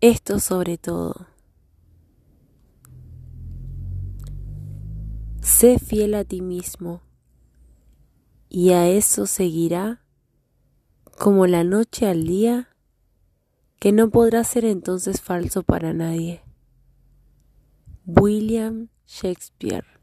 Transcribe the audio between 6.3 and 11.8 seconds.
mismo y a eso seguirá como la